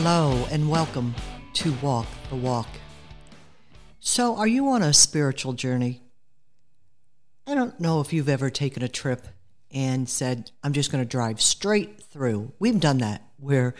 [0.00, 1.12] Hello, and welcome
[1.54, 2.68] to Walk the Walk.
[3.98, 6.02] So, are you on a spiritual journey?
[7.48, 9.26] I don't know if you've ever taken a trip
[9.72, 12.52] and said, I'm just going to drive straight through.
[12.60, 13.74] We've done that where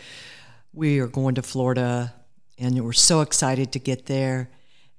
[0.73, 2.13] we are going to Florida
[2.57, 4.49] and we're so excited to get there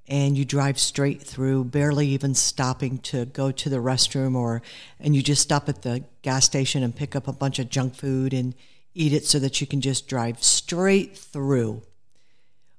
[0.08, 4.62] and you drive straight through barely even stopping to go to the restroom or
[4.98, 7.94] and you just stop at the gas station and pick up a bunch of junk
[7.94, 8.54] food and
[8.94, 11.82] eat it so that you can just drive straight through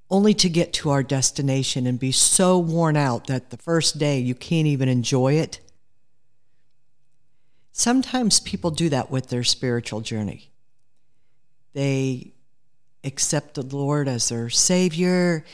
[0.10, 4.20] only to get to our destination and be so worn out that the first day
[4.20, 5.60] you can't even enjoy it
[7.72, 10.52] sometimes people do that with their spiritual journey
[11.74, 12.34] they
[13.04, 15.46] accept the lord as their savior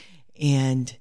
[0.41, 0.97] and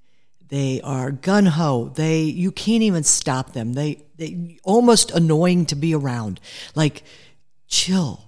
[0.49, 1.93] they are gun ho.
[1.95, 3.73] They you can't even stop them.
[3.73, 6.41] They they almost annoying to be around.
[6.75, 7.03] Like
[7.67, 8.23] chill.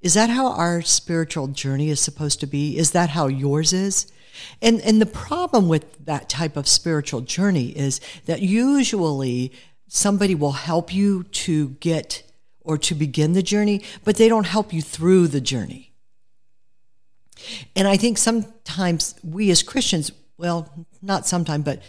[0.00, 2.78] Is that how our spiritual journey is supposed to be?
[2.78, 4.10] Is that how yours is?
[4.62, 9.52] And and the problem with that type of spiritual journey is that usually
[9.88, 12.22] somebody will help you to get
[12.60, 15.92] or to begin the journey, but they don't help you through the journey.
[17.74, 21.82] And I think sometimes we as Christians well, not sometimes, but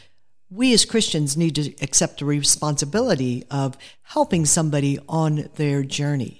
[0.49, 6.38] we as Christians need to accept the responsibility of helping somebody on their journey.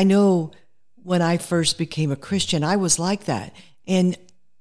[0.00, 0.52] I know
[1.02, 3.52] when I first became a Christian, I was like that.
[3.86, 4.16] And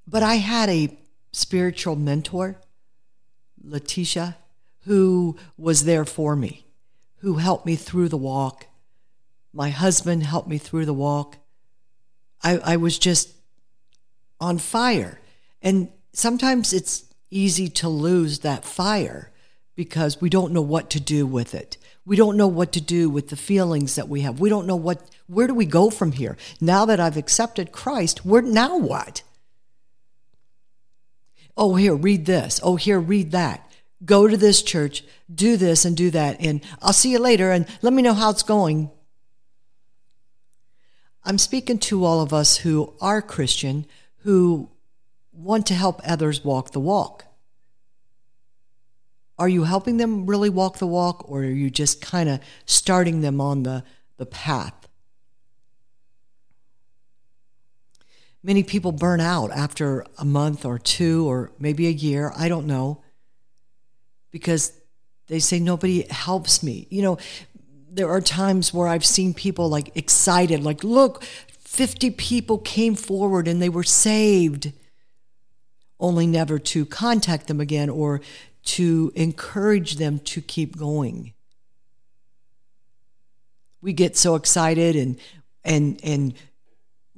[0.05, 0.97] but I had a
[1.31, 2.59] spiritual mentor,
[3.63, 4.35] Letitia,
[4.81, 6.65] who was there for me,
[7.19, 8.65] who helped me through the walk.
[9.53, 11.37] My husband helped me through the walk.
[12.43, 13.33] I, I was just
[14.41, 15.21] on fire.
[15.61, 19.28] And sometimes it's easy to lose that fire
[19.79, 21.77] because we don't know what to do with it.
[22.05, 24.37] We don't know what to do with the feelings that we have.
[24.37, 26.35] We don't know what where do we go from here?
[26.59, 29.23] Now that I've accepted Christ, where now what?
[31.55, 32.59] Oh, here, read this.
[32.61, 33.71] Oh, here, read that.
[34.03, 35.01] Go to this church,
[35.33, 38.31] do this and do that, and I'll see you later and let me know how
[38.31, 38.91] it's going.
[41.23, 43.85] I'm speaking to all of us who are Christian,
[44.23, 44.71] who
[45.31, 47.23] want to help others walk the walk.
[49.39, 53.21] Are you helping them really walk the walk, or are you just kind of starting
[53.21, 53.85] them on the,
[54.17, 54.73] the path?
[58.43, 62.67] Many people burn out after a month or two, or maybe a year, I don't
[62.67, 63.01] know,
[64.29, 64.73] because
[65.27, 66.87] they say nobody helps me.
[66.89, 67.17] You know,
[67.89, 73.47] there are times where I've seen people like excited, like, look, 50 people came forward
[73.47, 74.73] and they were saved,
[75.99, 78.21] only never to contact them again or
[78.63, 81.33] to encourage them to keep going.
[83.81, 85.19] We get so excited and
[85.63, 86.33] and and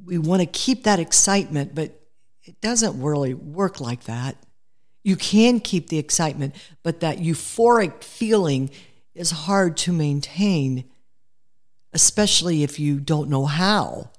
[0.03, 1.99] we want to keep that excitement, but
[2.43, 4.35] it doesn't really work like that.
[5.03, 8.69] You can keep the excitement, but that euphoric feeling
[9.15, 10.85] is hard to maintain,
[11.93, 14.11] especially if you don't know how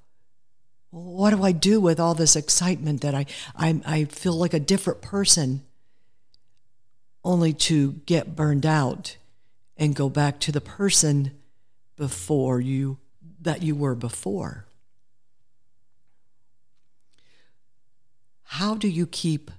[0.92, 3.24] what do I do with all this excitement that I,
[3.56, 5.62] I, I feel like a different person
[7.24, 9.16] only to get burned out
[9.76, 11.32] and go back to the person
[11.96, 12.98] before you
[13.40, 14.66] that you were before?
[18.44, 19.50] How do you keep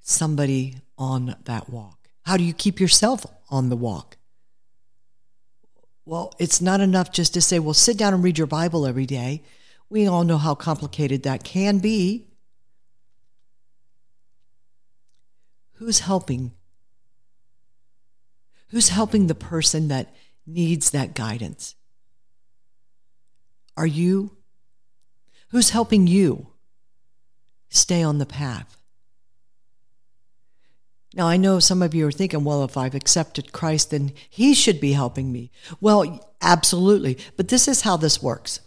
[0.00, 2.08] somebody on that walk?
[2.22, 4.16] How do you keep yourself on the walk?
[6.04, 9.06] Well, it's not enough just to say, well, sit down and read your Bible every
[9.06, 9.42] day.
[9.88, 12.26] We all know how complicated that can be.
[15.74, 16.52] Who's helping?
[18.68, 20.14] Who's helping the person that
[20.46, 21.74] needs that guidance?
[23.76, 24.36] Are you?
[25.50, 26.48] Who's helping you
[27.68, 28.76] stay on the path?
[31.14, 34.54] Now, I know some of you are thinking, well, if I've accepted Christ, then He
[34.54, 35.50] should be helping me.
[35.78, 37.18] Well, absolutely.
[37.36, 38.60] But this is how this works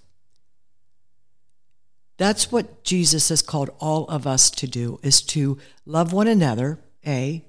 [2.17, 6.79] that's what Jesus has called all of us to do is to love one another,
[7.05, 7.45] A,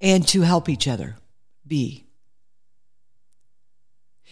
[0.00, 1.16] and to help each other,
[1.66, 2.04] B.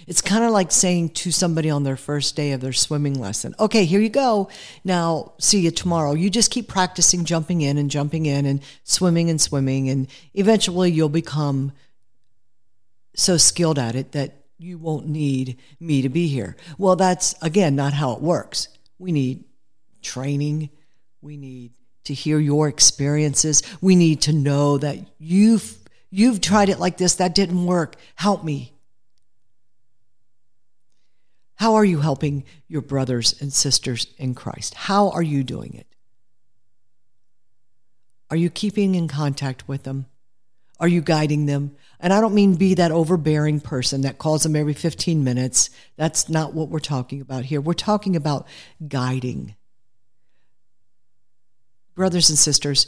[0.06, 3.54] It's kind of like saying to somebody on their first day of their swimming lesson,
[3.60, 4.48] okay, here you go.
[4.82, 6.14] Now, see you tomorrow.
[6.14, 10.90] You just keep practicing jumping in and jumping in and swimming and swimming, and eventually
[10.90, 11.72] you'll become
[13.14, 16.56] so skilled at it that you won't need me to be here.
[16.78, 18.68] Well, that's, again, not how it works.
[18.98, 19.44] We need
[20.02, 20.70] training.
[21.20, 21.72] We need
[22.04, 23.62] to hear your experiences.
[23.80, 25.76] We need to know that you've
[26.10, 27.96] you've tried it like this that didn't work.
[28.16, 28.72] Help me.
[31.56, 34.74] How are you helping your brothers and sisters in Christ?
[34.74, 35.86] How are you doing it?
[38.30, 40.06] Are you keeping in contact with them?
[40.78, 41.76] Are you guiding them?
[42.00, 45.68] And I don't mean be that overbearing person that calls them every 15 minutes.
[45.96, 47.60] That's not what we're talking about here.
[47.60, 48.46] We're talking about
[48.88, 49.54] guiding.
[52.00, 52.86] Brothers and sisters,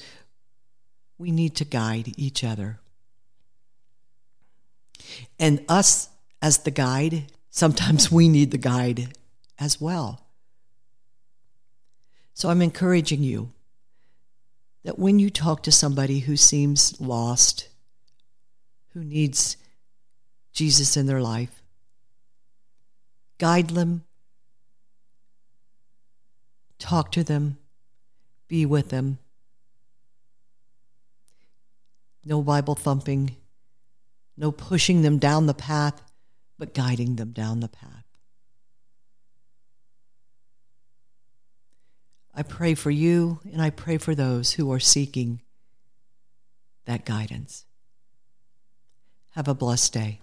[1.18, 2.80] we need to guide each other.
[5.38, 6.08] And us
[6.40, 9.12] as the guide, sometimes we need the guide
[9.58, 10.24] as well.
[12.32, 13.52] So I'm encouraging you
[14.82, 17.68] that when you talk to somebody who seems lost,
[18.94, 19.58] who needs
[20.54, 21.62] Jesus in their life,
[23.36, 24.04] guide them,
[26.78, 27.58] talk to them,
[28.52, 29.16] be with them.
[32.22, 33.36] No Bible thumping,
[34.36, 36.02] no pushing them down the path,
[36.58, 38.04] but guiding them down the path.
[42.34, 45.40] I pray for you and I pray for those who are seeking
[46.84, 47.64] that guidance.
[49.30, 50.20] Have a blessed day.